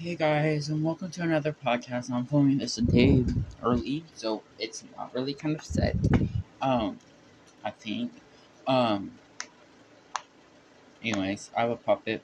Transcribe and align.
Hey 0.00 0.14
guys, 0.14 0.68
and 0.68 0.84
welcome 0.84 1.10
to 1.10 1.22
another 1.22 1.52
podcast. 1.52 2.08
I'm 2.12 2.24
filming 2.24 2.58
this 2.58 2.78
a 2.78 2.82
day 2.82 3.24
early, 3.64 4.04
so 4.14 4.44
it's 4.56 4.84
not 4.96 5.12
really 5.12 5.34
kind 5.34 5.56
of 5.56 5.64
set. 5.64 5.96
Um, 6.62 7.00
I 7.64 7.70
think. 7.70 8.12
Um, 8.68 9.10
anyways, 11.02 11.50
I 11.56 11.62
have 11.62 11.70
a 11.70 11.76
puppet 11.76 12.22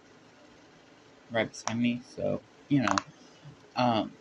right 1.33 1.49
beside 1.49 1.77
me, 1.77 2.00
so 2.14 2.41
you 2.68 2.82
know. 2.82 2.96
Um, 3.75 4.12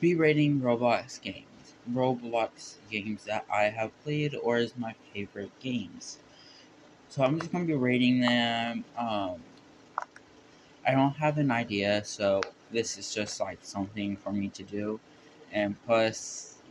be 0.00 0.14
rating 0.14 0.62
Roblox 0.62 1.20
games. 1.20 1.74
Roblox 1.92 2.76
games 2.90 3.24
that 3.24 3.44
I 3.52 3.64
have 3.64 3.90
played 4.02 4.34
or 4.34 4.56
is 4.56 4.78
my 4.78 4.94
favorite 5.12 5.52
games. 5.60 6.20
So 7.10 7.22
I'm 7.22 7.38
just 7.38 7.52
gonna 7.52 7.66
be 7.66 7.74
rating 7.74 8.20
them. 8.20 8.86
Um 8.96 9.42
I 10.86 10.92
don't 10.92 11.14
have 11.14 11.38
an 11.38 11.50
idea, 11.50 12.04
so 12.04 12.40
this 12.70 12.98
is 12.98 13.14
just 13.14 13.40
like 13.40 13.58
something 13.62 14.16
for 14.16 14.32
me 14.32 14.48
to 14.50 14.62
do. 14.64 15.00
And 15.52 15.80
plus, 15.84 16.62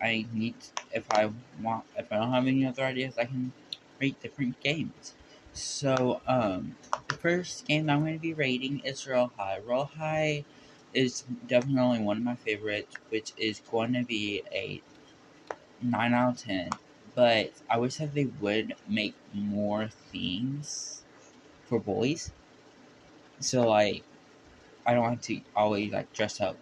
I 0.00 0.26
need 0.32 0.54
if 0.92 1.10
I 1.10 1.32
want 1.60 1.84
if 1.96 2.10
I 2.12 2.16
don't 2.16 2.32
have 2.32 2.46
any 2.46 2.66
other 2.66 2.84
ideas, 2.84 3.18
I 3.18 3.26
can 3.26 3.52
rate 4.00 4.20
different 4.20 4.60
games. 4.60 5.14
So, 5.52 6.22
um, 6.26 6.76
the 7.08 7.14
first 7.14 7.66
game 7.66 7.90
I'm 7.90 8.00
going 8.00 8.14
to 8.14 8.20
be 8.20 8.34
rating 8.34 8.80
is 8.80 9.06
Royale 9.06 9.32
High. 9.36 9.58
Royale 9.58 9.84
High 9.86 10.44
is 10.94 11.22
definitely 11.46 12.00
one 12.00 12.18
of 12.18 12.22
my 12.22 12.36
favorites, 12.36 12.96
which 13.10 13.32
is 13.36 13.60
going 13.60 13.92
to 13.94 14.04
be 14.04 14.42
a 14.52 14.80
9 15.82 16.14
out 16.14 16.34
of 16.34 16.38
10. 16.38 16.70
But 17.14 17.52
I 17.68 17.78
wish 17.78 17.96
that 17.96 18.14
they 18.14 18.26
would 18.26 18.74
make 18.88 19.14
more 19.34 19.88
themes 19.88 21.04
for 21.64 21.80
boys 21.80 22.32
so 23.40 23.68
like, 23.68 24.04
I 24.86 24.94
don't 24.94 25.04
have 25.08 25.22
to 25.22 25.40
always 25.56 25.92
like 25.92 26.12
dress 26.12 26.40
up 26.40 26.56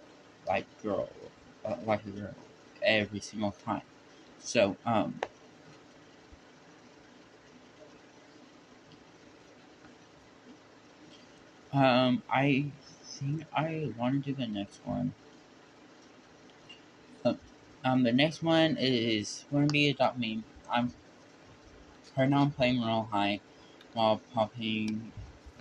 like 0.46 0.66
girl, 0.82 1.08
uh, 1.64 1.76
like 1.84 2.04
a 2.06 2.10
girl, 2.10 2.34
every 2.82 3.20
single 3.20 3.52
time. 3.52 3.82
So 4.38 4.76
um. 4.84 5.20
Um, 11.72 12.22
I 12.30 12.72
think 13.02 13.44
I 13.52 13.92
want 13.96 14.24
to 14.24 14.32
do 14.32 14.34
the 14.34 14.46
next 14.46 14.84
one. 14.86 15.14
Uh, 17.24 17.34
um, 17.84 18.02
the 18.02 18.12
next 18.12 18.42
one 18.42 18.76
is 18.78 19.44
to 19.50 19.66
be 19.66 19.90
Adopt 19.90 20.18
Me. 20.18 20.42
I'm 20.70 20.92
right 22.16 22.28
now 22.28 22.42
I'm 22.42 22.50
playing 22.52 22.80
Royale 22.80 23.04
High 23.04 23.40
while 23.92 24.18
popping 24.32 25.12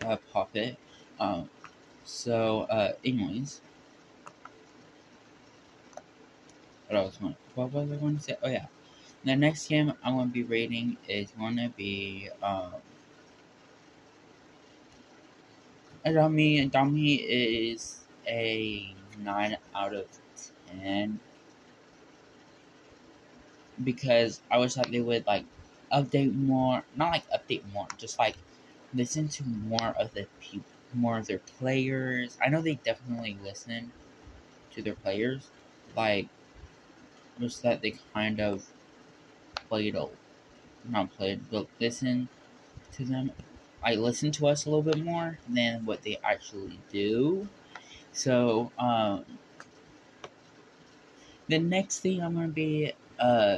uh, 0.02 0.18
Puppet. 0.34 0.78
Um, 1.20 1.50
so, 2.04 2.62
uh, 2.62 2.94
anyways. 3.04 3.62
What 6.88 6.98
else? 6.98 7.20
What 7.56 7.72
was 7.72 7.92
I 7.92 7.96
going 7.96 8.18
to 8.18 8.24
say? 8.24 8.38
Oh, 8.42 8.50
yeah. 8.50 8.68
The 9.24 9.36
next 9.36 9.68
game 9.68 9.94
I'm 10.04 10.16
going 10.16 10.28
to 10.30 10.34
be 10.34 10.44
rating 10.44 10.98
is 11.08 11.32
going 11.32 11.58
to 11.58 11.70
be, 11.76 12.30
um. 12.42 12.74
Adopt 16.06 16.32
Me 16.32 17.16
is 17.16 18.00
a 18.26 18.94
9 19.20 19.58
out 19.76 19.94
of 19.94 20.06
10. 20.82 21.20
Because 23.84 24.42
I 24.50 24.58
wish 24.60 24.76
that 24.76 24.90
they 24.90 25.02
would, 25.02 25.28
like, 25.28 25.44
update 25.92 26.34
more. 26.34 26.84
Not 26.96 27.12
like 27.12 27.30
update 27.32 27.64
more, 27.74 27.88
just 27.98 28.18
like 28.18 28.36
listen 28.94 29.28
to 29.28 29.44
more 29.44 29.90
of 30.00 30.14
the 30.14 30.26
people 30.40 30.77
more 30.98 31.20
of 31.20 31.28
their 31.28 31.40
players. 31.40 32.38
I 32.42 32.50
know 32.50 32.62
they 32.62 32.76
definitely 32.76 33.40
listen 33.42 33.94
to 34.72 34.84
their 34.84 34.96
players. 34.96 35.52
Like, 35.96 36.30
just 37.40 37.62
that 37.64 37.82
they 37.82 37.92
kind 38.14 38.40
of 38.40 38.74
played 39.70 39.96
a, 39.96 40.10
not 40.84 41.12
played, 41.12 41.50
but 41.50 41.68
listen 41.80 42.30
to 42.94 43.06
them. 43.06 43.34
I 43.84 43.96
listen 43.96 44.32
to 44.34 44.48
us 44.48 44.66
a 44.66 44.70
little 44.70 44.84
bit 44.84 45.04
more 45.04 45.40
than 45.48 45.86
what 45.86 46.04
they 46.04 46.18
actually 46.24 46.82
do. 46.90 47.50
So, 48.14 48.74
um, 48.78 49.40
the 51.48 51.60
next 51.60 52.00
thing 52.00 52.22
I'm 52.22 52.34
gonna 52.34 52.48
be 52.50 52.94
uh 53.20 53.58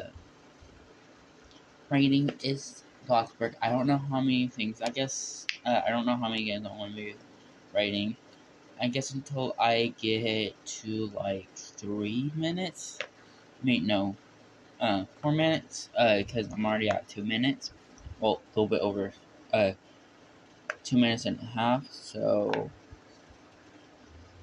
writing 1.90 2.30
is 2.44 2.84
Bloxburg. 3.08 3.56
I 3.62 3.70
don't 3.70 3.88
know 3.88 3.98
how 3.98 4.22
many 4.22 4.48
things. 4.48 4.82
I 4.82 4.90
guess 4.90 5.50
uh, 5.66 5.82
I 5.86 5.90
don't 5.90 6.06
know 6.06 6.16
how 6.16 6.30
many 6.30 6.46
games 6.46 6.66
I 6.66 6.72
want 6.72 6.92
to 6.92 6.96
be 6.96 7.16
writing. 7.74 8.18
I 8.82 8.88
guess 8.88 9.12
until 9.12 9.56
I 9.60 9.94
get 9.98 10.66
to 10.66 11.08
like 11.08 11.50
three 11.56 12.32
minutes. 12.36 13.00
Wait, 13.64 13.84
no, 13.84 14.16
uh, 14.80 15.06
four 15.22 15.32
minutes. 15.32 15.90
Uh, 15.98 16.20
because 16.20 16.52
I'm 16.54 16.66
already 16.66 16.90
at 16.90 17.08
two 17.08 17.24
minutes. 17.24 17.72
Well, 18.20 18.42
a 18.44 18.60
little 18.60 18.68
bit 18.68 18.82
over. 18.82 19.14
Uh, 19.54 19.74
two 20.84 20.98
minutes 20.98 21.26
and 21.26 21.40
a 21.40 21.46
half. 21.46 21.92
So 21.92 22.72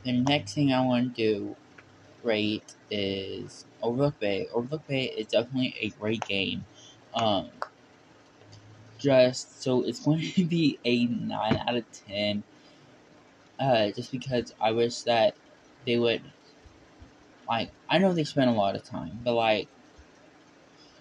the 0.04 0.12
next 0.12 0.54
thing 0.54 0.72
I 0.72 0.84
want 0.84 1.16
to 1.16 1.22
do 1.22 1.56
rate 2.22 2.75
is 2.91 3.64
Overlook 3.82 4.19
Bay. 4.20 4.48
Overlook 4.53 4.87
Bay 4.87 5.04
is 5.04 5.28
definitely 5.28 5.75
a 5.81 5.91
great 5.91 6.26
game. 6.26 6.64
Um, 7.14 7.50
just 8.98 9.62
so 9.62 9.82
it's 9.82 10.00
going 10.04 10.31
to 10.32 10.44
be 10.44 10.78
a 10.84 11.06
9 11.06 11.56
out 11.56 11.76
of 11.76 11.91
10 11.93 12.43
uh, 13.59 13.91
just 13.93 14.12
because 14.12 14.53
I 14.61 14.72
wish 14.72 15.03
that 15.03 15.37
they 15.87 15.99
would 15.99 16.33
like 17.49 17.72
I 17.89 17.99
know 17.99 18.12
they 18.12 18.25
spent 18.25 18.50
a 18.50 18.55
lot 18.55 18.77
of 18.77 18.84
time, 18.84 19.21
but 19.22 19.34
like 19.34 19.69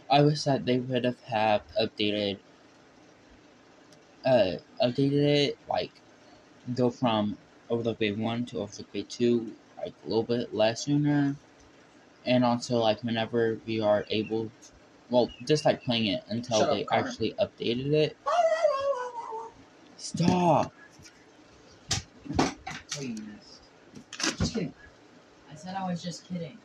I 0.10 0.24
wish 0.24 0.46
that 0.46 0.66
they 0.66 0.80
would 0.80 1.04
have 1.04 1.22
have 1.26 1.68
updated 1.80 2.40
uh 4.26 4.58
updated 4.82 5.24
it 5.48 5.60
like 5.68 6.02
go 6.76 6.92
from 6.92 7.38
Overlook 7.70 8.00
Bay 8.00 8.14
one 8.14 8.46
to 8.48 8.60
Overlook 8.60 8.92
Bay 8.92 9.04
two 9.04 9.58
like 9.78 9.96
a 10.04 10.08
little 10.08 10.24
bit 10.24 10.54
less 10.54 10.86
sooner. 10.86 11.38
And 12.26 12.46
also 12.46 12.80
like 12.80 13.04
whenever 13.04 13.62
we 13.66 13.82
are 13.82 14.06
able 14.10 14.52
well, 15.10 15.34
just 15.46 15.66
like 15.66 15.84
playing 15.84 16.08
it 16.08 16.24
until 16.30 16.66
Shut 16.66 16.68
they 16.68 16.88
up, 16.90 16.90
actually 16.92 17.36
updated 17.40 17.94
it. 17.94 18.18
Stop. 19.98 20.74
Just 22.96 24.54
kidding. 24.54 24.74
I 25.52 25.56
said 25.56 25.76
I 25.76 25.90
was 25.90 26.02
just 26.02 26.28
kidding. 26.28 26.58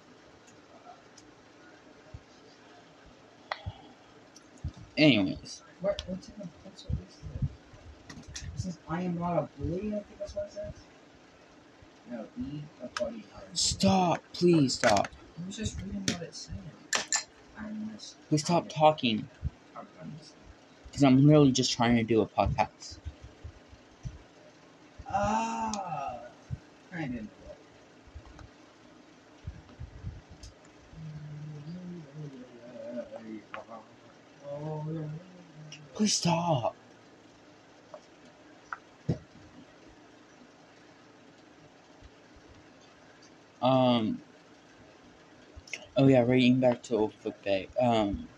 Anyways. 4.97 5.63
What, 5.81 6.03
what's 6.07 6.29
in 6.29 6.35
the 6.39 6.49
pencil? 6.63 6.91
It 8.11 8.61
says, 8.61 8.79
I 8.89 9.03
am 9.03 9.19
not 9.19 9.39
a 9.39 9.49
bully, 9.59 9.89
I 9.89 10.01
think 10.01 10.19
that's 10.19 10.35
what 10.37 10.47
it 10.47 10.53
says. 10.53 10.75
No, 12.11 12.27
E, 12.39 12.63
a 12.83 13.01
buddy. 13.01 13.25
Stop, 13.55 14.23
please 14.33 14.75
stop. 14.75 15.09
I 15.43 15.47
was 15.47 15.57
just 15.57 15.81
reading 15.81 16.03
what 16.03 16.23
it 16.23 16.35
said. 16.35 16.55
Please 18.29 18.45
stop 18.45 18.69
talking. 18.69 19.29
Because 20.87 21.03
I'm 21.03 21.25
literally 21.27 21.53
just 21.53 21.73
trying 21.73 21.97
to 21.97 22.03
do 22.03 22.21
a 22.21 22.27
podcast. 22.27 22.99
Ah, 25.09 25.60
I 27.11 27.13
didn't. 27.13 27.31
Please 35.95 36.15
stop. 36.15 36.75
Um. 43.61 44.23
Oh 45.97 46.07
yeah, 46.07 46.23
rating 46.23 46.61
back 46.61 46.83
to 46.85 46.97
Overlook 46.97 47.43
Bay. 47.43 47.69
Um, 47.79 48.29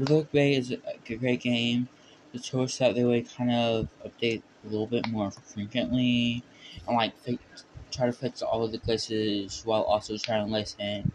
Overlook 0.00 0.32
Bay 0.32 0.54
is 0.54 0.72
a 0.72 1.16
great 1.16 1.40
game. 1.40 1.88
The 2.32 2.38
choice 2.38 2.78
that 2.78 2.94
they 2.94 3.04
would 3.04 3.28
kind 3.28 3.50
of 3.50 3.88
update 4.06 4.42
a 4.64 4.68
little 4.68 4.86
bit 4.86 5.08
more 5.08 5.30
frequently, 5.30 6.42
and 6.86 6.96
like 6.96 7.16
fix, 7.18 7.64
try 8.00 8.06
to 8.08 8.12
fix 8.12 8.42
all 8.42 8.64
of 8.64 8.72
the 8.72 8.78
glitches 8.78 9.64
while 9.66 9.82
also 9.82 10.16
trying 10.18 10.46
to 10.46 10.52
listen 10.52 11.12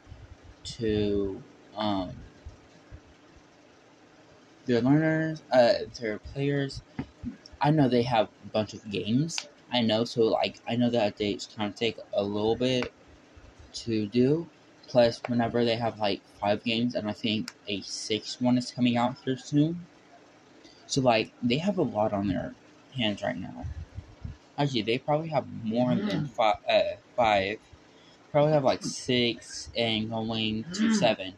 to 0.63 1.43
um 1.75 2.15
their 4.65 4.81
learners, 4.81 5.43
uh, 5.51 5.73
their 5.99 6.19
players. 6.19 6.81
I 7.61 7.71
know 7.71 7.89
they 7.89 8.03
have 8.03 8.29
a 8.43 8.47
bunch 8.47 8.73
of 8.73 8.89
games. 8.91 9.47
I 9.71 9.81
know, 9.81 10.05
so 10.05 10.23
like 10.23 10.61
I 10.67 10.75
know 10.75 10.89
that 10.91 11.15
updates 11.17 11.53
kind 11.55 11.69
of 11.71 11.75
take 11.77 11.99
a 12.13 12.23
little 12.23 12.55
bit 12.57 12.93
to 13.85 14.07
do. 14.07 14.49
Plus, 14.87 15.21
whenever 15.27 15.65
they 15.65 15.77
have 15.77 15.99
like 15.99 16.23
five 16.39 16.63
games, 16.63 16.95
and 16.95 17.09
I 17.09 17.13
think 17.13 17.49
a 17.67 17.81
sixth 17.81 18.41
one 18.41 18.57
is 18.57 18.71
coming 18.71 18.97
out 18.97 19.17
here 19.25 19.37
soon. 19.37 19.87
So 20.87 21.01
like 21.01 21.33
they 21.43 21.57
have 21.59 21.77
a 21.77 21.83
lot 21.83 22.13
on 22.13 22.27
their 22.27 22.55
hands 22.95 23.21
right 23.23 23.37
now. 23.37 23.65
Actually, 24.57 24.83
they 24.83 24.97
probably 24.97 25.29
have 25.29 25.45
more 25.63 25.95
than 25.95 26.27
five. 26.27 26.55
Uh, 26.67 26.81
five. 27.15 27.59
Probably 28.31 28.53
have 28.53 28.63
like 28.63 28.83
six 28.83 29.69
and 29.75 30.09
going 30.09 30.65
to 30.73 30.93
seven. 30.93 31.35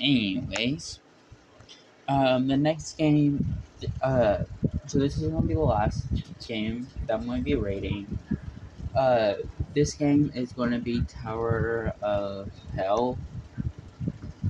Anyways, 0.00 1.00
um, 2.08 2.46
the 2.46 2.56
next 2.56 2.96
game, 2.96 3.62
uh, 4.00 4.38
so 4.86 4.98
this 4.98 5.18
is 5.18 5.28
gonna 5.30 5.46
be 5.46 5.54
the 5.54 5.60
last 5.60 6.06
game 6.46 6.88
that 7.06 7.18
I'm 7.18 7.26
gonna 7.26 7.42
be 7.42 7.54
rating. 7.54 8.18
Uh, 8.94 9.34
this 9.74 9.94
game 9.94 10.32
is 10.34 10.52
gonna 10.52 10.78
be 10.78 11.02
Tower 11.02 11.94
of 12.00 12.50
Hell. 12.74 13.18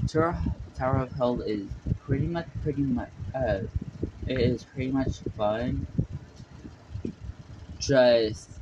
Tower 0.07 0.39
Tower 0.75 0.99
of 0.99 1.13
Hell 1.13 1.41
is 1.41 1.67
pretty 2.09 2.27
much 2.27 2.49
pretty 2.63 2.83
much 2.83 3.11
uh, 3.35 3.61
it 4.27 4.41
is 4.41 4.65
pretty 4.65 4.93
much 4.93 5.21
fun. 5.37 5.87
Just 7.79 8.61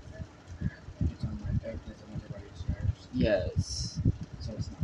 yes, 3.12 4.00
So 4.40 4.52
it's 4.54 4.70
not. 4.70 4.80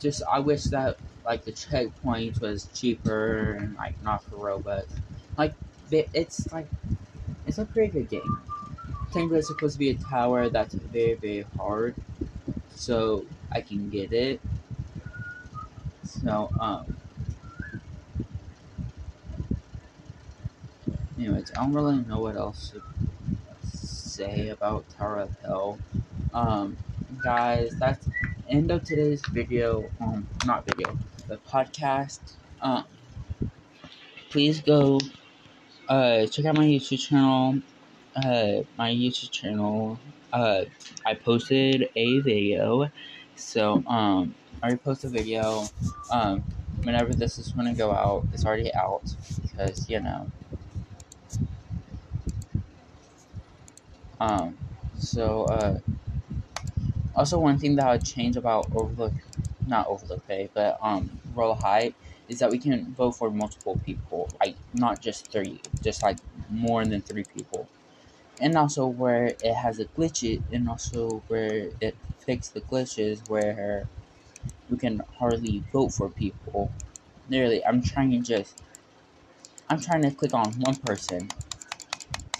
just 0.00 0.22
I 0.30 0.40
wish 0.40 0.64
that 0.66 0.98
like 1.24 1.44
the 1.44 1.52
checkpoint 1.52 2.40
was 2.40 2.66
cheaper 2.74 3.52
and 3.54 3.74
like 3.76 4.00
not 4.02 4.24
for 4.24 4.36
Robux. 4.36 5.00
Like 5.36 5.54
it's 5.90 6.50
like 6.52 6.68
it's 7.46 7.58
a 7.58 7.66
pretty 7.66 7.92
good 7.92 8.10
game. 8.10 8.42
Technically, 9.12 9.38
it's 9.40 9.48
supposed 9.48 9.74
to 9.74 9.80
be 9.80 9.90
a 9.90 9.98
tower 9.98 10.50
that's 10.50 10.74
very 10.74 11.14
very 11.14 11.42
hard, 11.56 11.96
so 12.70 13.26
I 13.52 13.62
can 13.62 13.90
get 13.90 14.12
it. 14.12 14.42
So 16.02 16.50
um. 16.58 16.97
Anyways, 21.28 21.52
I 21.54 21.60
don't 21.60 21.74
really 21.74 21.96
know 22.08 22.20
what 22.20 22.36
else 22.36 22.70
to 22.70 22.82
say 23.68 24.48
about 24.48 24.86
of 24.98 25.28
Hell. 25.42 25.78
Um, 26.32 26.78
guys, 27.22 27.74
that's 27.78 28.08
end 28.48 28.70
of 28.70 28.82
today's 28.82 29.20
video. 29.26 29.84
Um, 30.00 30.26
not 30.46 30.64
video, 30.64 30.96
the 31.26 31.36
podcast. 31.36 32.20
Um, 32.62 32.86
please 34.30 34.62
go 34.62 35.00
uh 35.90 36.24
check 36.28 36.46
out 36.46 36.56
my 36.56 36.64
YouTube 36.64 36.98
channel. 36.98 37.58
Uh, 38.16 38.62
my 38.78 38.90
YouTube 38.90 39.30
channel. 39.30 40.00
Uh, 40.32 40.64
I 41.04 41.12
posted 41.12 41.90
a 41.94 42.20
video, 42.20 42.90
so 43.36 43.84
um, 43.86 44.34
I 44.62 44.68
already 44.68 44.78
posted 44.78 45.10
a 45.10 45.12
video. 45.12 45.64
Um, 46.10 46.42
whenever 46.84 47.12
this 47.12 47.38
is 47.38 47.52
gonna 47.52 47.74
go 47.74 47.92
out, 47.92 48.26
it's 48.32 48.46
already 48.46 48.72
out 48.72 49.02
because 49.42 49.90
you 49.90 50.00
know. 50.00 50.30
Um, 54.20 54.58
so, 54.96 55.44
uh, 55.44 55.78
also 57.14 57.38
one 57.38 57.58
thing 57.58 57.76
that 57.76 57.86
I 57.86 57.92
would 57.92 58.04
change 58.04 58.36
about 58.36 58.70
Overlook, 58.72 59.14
not 59.66 59.86
Overlook 59.88 60.26
Bay, 60.26 60.50
but, 60.54 60.78
um, 60.82 61.20
Royale 61.34 61.54
High, 61.54 61.94
is 62.28 62.38
that 62.40 62.50
we 62.50 62.58
can 62.58 62.94
vote 62.94 63.12
for 63.12 63.30
multiple 63.30 63.78
people, 63.84 64.30
like, 64.40 64.56
not 64.72 65.00
just 65.00 65.30
three, 65.30 65.60
just, 65.82 66.02
like, 66.02 66.18
more 66.50 66.84
than 66.84 67.00
three 67.02 67.24
people. 67.24 67.68
And 68.40 68.56
also 68.56 68.86
where 68.86 69.34
it 69.42 69.54
has 69.54 69.78
a 69.80 69.86
glitch, 69.86 70.42
and 70.52 70.68
also 70.68 71.22
where 71.28 71.70
it 71.80 71.96
fixed 72.20 72.54
the 72.54 72.60
glitches 72.60 73.20
where 73.28 73.88
we 74.70 74.76
can 74.76 75.02
hardly 75.18 75.64
vote 75.72 75.90
for 75.92 76.08
people. 76.08 76.70
Literally, 77.28 77.64
I'm 77.64 77.82
trying 77.82 78.10
to 78.12 78.18
just, 78.18 78.56
I'm 79.68 79.80
trying 79.80 80.02
to 80.02 80.10
click 80.10 80.34
on 80.34 80.52
one 80.60 80.76
person, 80.76 81.30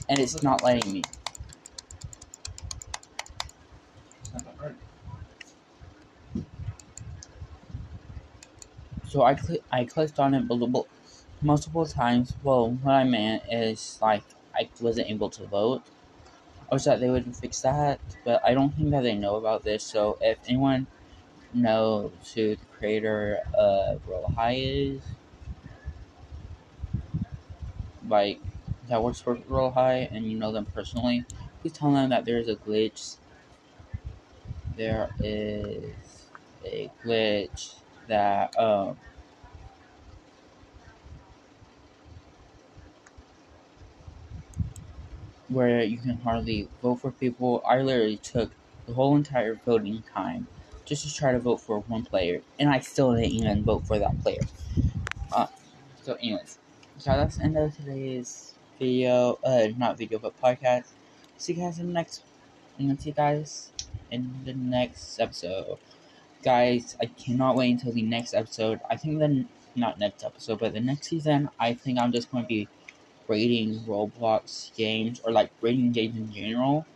and 0.09 0.19
it's 0.19 0.43
not 0.43 0.63
letting 0.63 0.93
me. 0.93 1.05
It's 4.23 4.33
not 4.35 4.45
that 4.45 4.57
hard. 4.59 4.77
So 9.09 9.23
I 9.23 9.35
cl- 9.37 9.61
I 9.73 9.85
clicked 9.85 10.19
on 10.21 10.35
it 10.35 10.45
multiple 11.43 11.87
times. 11.87 12.37
Well, 12.43 12.71
what 12.71 12.95
I 12.95 13.05
meant 13.05 13.43
is 13.51 13.99
like 14.03 14.25
I 14.55 14.71
wasn't 14.81 15.11
able 15.11 15.31
to 15.31 15.47
vote. 15.47 15.83
I 16.71 16.75
wish 16.77 16.85
that 16.85 17.01
they 17.01 17.11
would 17.11 17.37
fix 17.37 17.61
that, 17.63 18.01
but 18.25 18.43
I 18.45 18.55
don't 18.55 18.75
think 18.75 18.91
that 18.93 19.03
they 19.03 19.17
know 19.17 19.37
about 19.37 19.65
this. 19.65 19.85
So 19.85 20.19
if 20.21 20.39
anyone 20.49 20.87
knows 21.55 22.13
who 22.35 22.57
the 22.57 22.67
creator 22.79 23.41
of 23.55 24.07
Royale 24.09 24.33
High 24.37 24.57
is, 24.57 25.03
like 28.07 28.41
that 28.89 29.03
works 29.03 29.21
for 29.21 29.35
Royale 29.49 29.71
High, 29.73 30.09
and 30.13 30.25
you 30.31 30.39
know 30.39 30.53
them 30.53 30.67
personally, 30.67 31.25
please 31.61 31.73
tell 31.73 31.93
them 31.93 32.11
that 32.11 32.25
there 32.25 32.39
is 32.39 32.49
a 32.49 32.57
glitch. 32.57 33.17
There 34.77 35.11
is 35.19 36.31
a 36.65 36.91
glitch 37.05 37.75
that 38.09 38.59
um 38.59 38.99
where 45.49 45.83
you 45.83 45.99
can 45.99 46.19
hardly 46.19 46.69
vote 46.83 46.97
for 46.97 47.11
people. 47.13 47.63
I 47.67 47.81
literally 47.81 48.19
took 48.19 48.53
the 48.87 48.95
whole 48.95 49.17
entire 49.17 49.55
voting 49.55 50.03
time 50.03 50.49
just 50.85 51.07
to 51.07 51.15
try 51.15 51.33
to 51.33 51.39
vote 51.39 51.59
for 51.59 51.81
one 51.81 52.05
player, 52.05 52.43
and 52.59 52.69
I 52.71 52.81
still 52.81 53.15
didn't 53.15 53.33
even 53.33 53.65
vote 53.65 53.87
for 53.87 53.99
that 53.99 54.19
player. 54.23 54.47
Uh, 55.33 55.49
so, 56.03 56.15
anyways, 56.15 56.59
so 56.99 57.11
that's 57.13 57.39
the 57.39 57.45
end 57.45 57.59
of 57.59 57.77
today's 57.77 58.57
video. 58.79 59.39
Uh, 59.45 59.69
not 59.77 59.99
video, 59.99 60.19
but 60.19 60.41
podcast. 60.41 60.95
See 61.39 61.55
you 61.55 61.63
guys 61.63 61.79
in 61.79 61.89
the 61.89 61.95
next. 61.95 62.25
I'm 62.79 62.89
gonna 62.89 63.01
see 63.01 63.11
you 63.11 63.15
guys 63.17 63.73
in 64.11 64.45
the 64.45 64.55
next 64.55 65.21
episode. 65.21 65.79
Guys, 66.43 66.97
I 67.01 67.07
cannot 67.07 67.57
wait 67.57 67.73
until 67.73 67.93
the 67.93 68.03
next 68.03 68.35
episode. 68.35 68.81
I 68.91 68.97
think 68.97 69.19
the 69.19 69.47
not 69.75 69.99
next 69.99 70.25
episode, 70.25 70.61
but 70.61 70.73
the 70.73 70.81
next 70.81 71.09
season. 71.09 71.51
I 71.59 71.75
think 71.75 71.99
I'm 71.99 72.13
just 72.13 72.31
going 72.31 72.45
to 72.45 72.49
be 72.49 72.69
rating 73.29 73.81
Roblox 73.81 74.75
games 74.75 75.21
or 75.21 75.33
like 75.33 75.51
rating 75.61 75.93
games 75.93 76.17
in 76.17 76.33
general. 76.33 76.87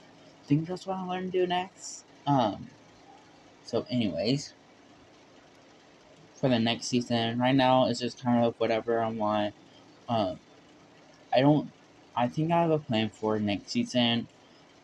I 0.43 0.47
think 0.47 0.67
that's 0.67 0.87
what 0.87 0.97
I'm 0.97 1.07
going 1.07 1.31
to 1.31 1.39
do 1.41 1.47
next. 1.47 2.05
Um. 2.27 2.71
So, 3.65 3.87
anyways, 3.91 4.55
for 6.35 6.49
the 6.49 6.59
next 6.59 6.87
season, 6.89 7.39
right 7.39 7.55
now 7.55 7.87
it's 7.87 8.01
just 8.01 8.23
kind 8.23 8.45
of 8.45 8.55
whatever 8.59 9.01
I 9.03 9.09
want. 9.11 9.55
Um, 10.09 10.41
I 11.33 11.41
don't. 11.41 11.73
I 12.17 12.29
think 12.29 12.53
I 12.53 12.63
have 12.63 12.71
a 12.71 12.79
plan 12.79 13.11
for 13.11 13.39
next 13.39 13.73
season. 13.73 14.29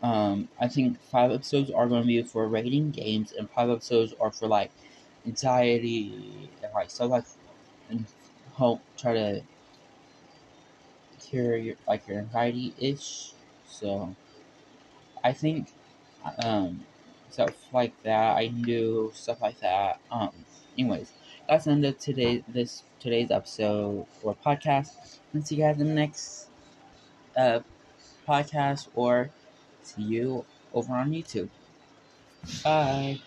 Um, 0.02 0.48
I 0.60 0.68
think 0.68 1.00
five 1.00 1.30
episodes 1.32 1.70
are 1.70 1.88
going 1.88 2.02
to 2.02 2.06
be 2.06 2.22
for 2.22 2.46
rating 2.48 2.90
games, 2.90 3.32
and 3.32 3.50
five 3.50 3.70
episodes 3.70 4.14
are 4.20 4.30
for 4.30 4.46
like 4.48 4.72
anxiety 5.26 6.50
and 6.62 6.72
like 6.74 6.90
stuff 6.90 7.10
like 7.10 7.24
and 7.90 8.06
help 8.56 8.82
try 8.96 9.14
to 9.14 9.42
cure 11.20 11.56
your 11.56 11.76
like 11.86 12.06
your 12.06 12.18
anxiety 12.18 12.74
ish. 12.78 13.32
So 13.66 14.14
I 15.24 15.32
think 15.32 15.72
um 16.44 16.86
stuff 17.30 17.54
like 17.72 17.94
that. 18.02 18.36
I 18.36 18.48
do 18.48 19.10
stuff 19.14 19.40
like 19.40 19.60
that. 19.60 20.00
Um 20.10 20.44
anyways, 20.76 21.12
that's 21.48 21.64
the 21.64 21.72
end 21.72 21.84
of 21.84 21.98
today 21.98 22.44
this 22.48 22.84
today's 23.00 23.30
episode 23.30 24.06
or 24.22 24.34
podcast. 24.34 25.18
And 25.32 25.46
see 25.46 25.56
you 25.56 25.62
guys 25.62 25.80
in 25.80 25.88
the 25.88 25.94
next 25.94 26.48
uh 27.36 27.60
podcast 28.28 28.88
or 28.94 29.30
see 29.88 30.02
you 30.02 30.44
over 30.72 30.94
on 30.94 31.10
YouTube. 31.10 31.50
Bye. 32.64 33.20